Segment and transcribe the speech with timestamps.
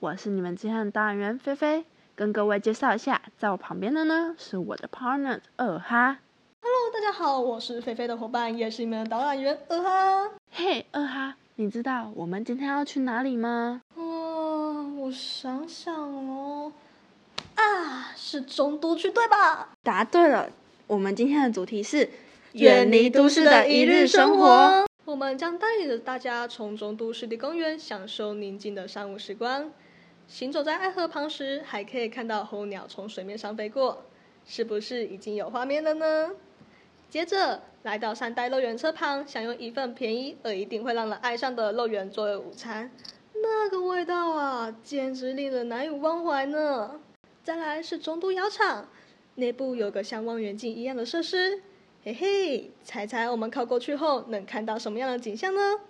[0.00, 6.18] 我是你们今天的导演员菲菲，跟各位介绍一下，在我旁边的呢是我的 partner 二哈。
[6.60, 10.30] Hello，大家好，我是菲菲的伙伴，也是你们的导演员二哈。
[10.50, 13.82] 嘿，二哈，你知道我们今天要去哪里吗？
[13.94, 16.72] 哦，我想想哦，
[17.56, 19.68] 啊，是中都区对吧？
[19.82, 20.48] 答对了，
[20.86, 22.08] 我们今天的主题是
[22.52, 24.86] 远离都市的一日生活。
[25.06, 29.70] 我们将带领着大家从中都湿地公园享受宁静的上午时光。
[30.26, 34.06] 行走在爱河旁时，还可以看到候鸟从水面上飞过，
[34.46, 36.30] 是不是已经有画面了呢？
[37.10, 42.90] 接着来到三代乐园车旁，享用一份便宜而一定会让人爱上的乐园作为午餐，
[43.34, 46.98] 那个味道啊，简直令人难以忘怀呢。
[47.42, 48.88] 再来是中都窑厂，
[49.34, 51.62] 内部有个像望远镜一样的设施。
[52.06, 55.80] 嘿嘿，猜猜我们靠过去后能看到什么样的景象呢？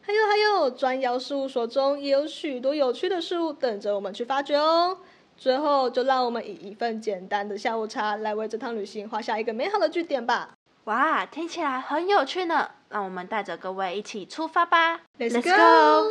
[0.00, 4.98] 还有还有，砖窑事务所中也有许多有趣的事物等着我们去发掘哦。
[5.36, 10.54] 最后，就让我们以一份简单的下午茶来为这趟旅行画下一个美好的句点吧。
[10.84, 12.70] 哇，听起来很有趣呢！
[12.88, 16.08] 让我们带着各位一起出发吧 Let's go！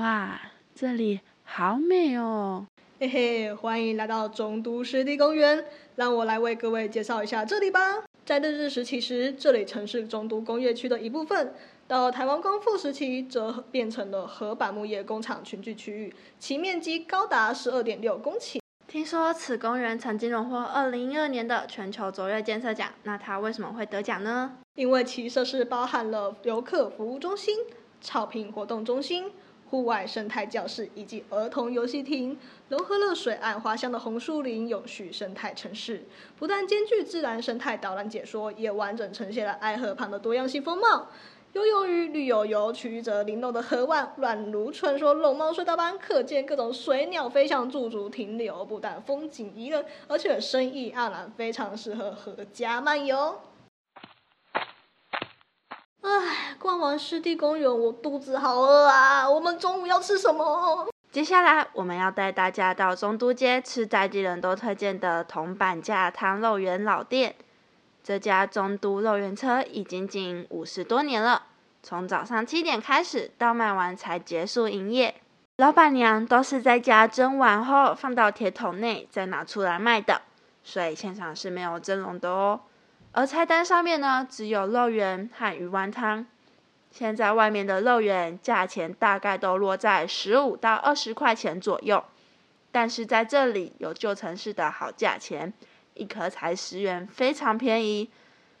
[0.00, 0.40] 哇，
[0.74, 2.66] 这里好美哦！
[3.00, 5.64] 嘿嘿，欢迎来到中都湿地公园，
[5.96, 8.04] 让我来为各位介绍一下这里吧。
[8.24, 11.48] 在日治时期时，这里曾是中都工业区的一部分；
[11.88, 18.60] 到台湾光复时期，则变成了合板木业工厂群聚区域，其面积高达十二点六公顷。
[18.86, 24.58] 听说此公园曾经荣获二零一二年的全球卓越建设奖，那它为什么会得奖呢？
[24.76, 27.56] 因为其设施包含了游客服务中心、
[28.00, 29.32] 草坪活动中心。
[29.74, 36.04] 户外生态教室以及儿童游戏厅，融合了水岸花香的红树林永续生态城市，
[36.38, 41.08] 不但兼具自然生态导览解说，也完整呈现了爱河旁的多样性风貌。
[41.54, 53.40] 游泳于绿油油、曲折玲珑的河湾，宛如传说龙猫隧道般，可见各种水鸟飞翔驻足停留，不但风景宜人，而且生意盎然，非常适合合家漫游。
[56.58, 59.28] 逛完湿地公园，我肚子好饿啊！
[59.28, 60.88] 我们中午要吃什么？
[61.10, 67.34] 接下来我们要带大家到中都街吃在地人都推荐的铜板架汤肉圆老店。
[68.02, 71.42] 这家中都肉圆车已经经营五十多年了，
[71.82, 75.14] 从早上七点开始到卖完才结束营业。
[75.58, 80.22] 老板娘都是在家蒸完后放到铁桶内再拿出来卖的，
[80.62, 82.60] 所以现场是没有蒸笼的哦。
[83.12, 86.26] 而菜单上面呢，只有肉圆和鱼丸汤。
[86.96, 92.04] 现在外面的肉圆价钱大概都落在十五到二十块钱左右，
[92.70, 95.52] 但是在这里有旧城市的好价钱，
[95.94, 98.08] 一颗才十元，非常便宜。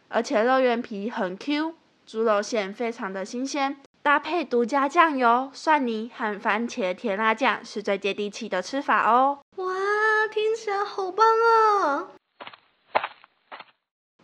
[0.08, 9.38] 而且肉圆皮很 Q，猪肉馅非常的新鲜，搭配独家酱油、蒜泥和番茄甜辣酱是最接地气的吃法哦。
[9.58, 9.74] 哇，
[10.32, 12.08] 听起来好棒啊！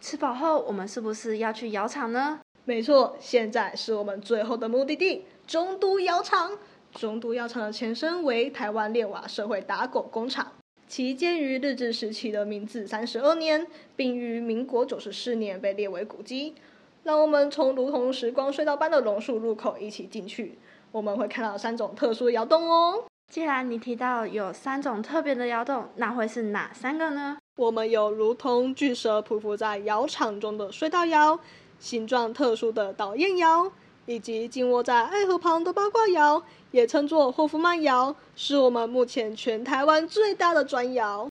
[0.00, 2.40] 吃饱后，我们是不是要去窑厂呢？
[2.70, 6.56] 没错，现在是我们最后的目的地——中都窑厂。
[6.92, 10.52] 中都窑厂的前身为台湾炼瓦社会打狗工厂，
[10.86, 13.66] 其建于日治时期的明治三十二年，
[13.96, 16.54] 并于民国九十四年被列为古迹。
[17.02, 20.56] 让我们从如同时光隧道般的榕树入口一起进去，
[20.92, 23.02] 我们会看到三种特殊的窑洞哦。
[23.28, 27.36] 既然你提到有三种特别的窑洞，那会是哪三个呢？
[27.56, 31.40] 我们有如同巨蛇匍匐在窑厂中的隧道窑，
[31.80, 33.72] 形状特殊的导焰窑，
[34.04, 41.28] 以及静卧在爱河旁的八卦窑，也称作霍夫曼窑，是我们目前全台湾最大的砖窑。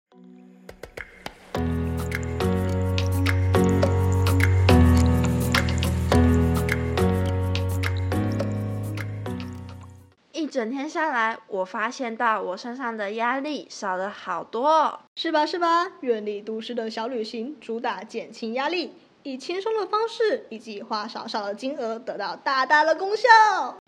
[10.31, 14.99] 一整天下来，我发现到我身上的压力少了好多哦。
[15.15, 15.87] 是吧是吧？
[16.01, 18.93] 远离都市的小旅行，主打减轻压力，
[19.25, 23.27] 以轻松的方式以及花少少的金额，得到大大的功效。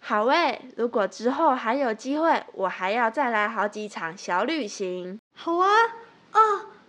[0.01, 5.19] 好喂，如果之后还有机会，我还要再来好几场小旅行。
[5.35, 5.69] 好啊
[6.31, 6.39] 啊！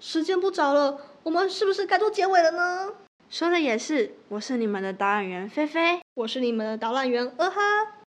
[0.00, 2.90] 时间不早了，我们是不是该做结尾了呢？
[3.28, 7.60] 说的也是，我是你们的导览员菲菲，我是你们的导览员呃哈，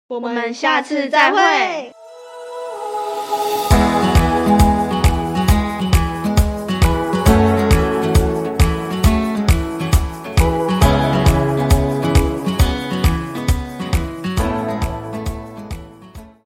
[0.09, 1.93] 我们下次再会。